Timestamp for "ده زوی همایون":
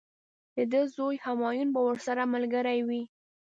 0.71-1.69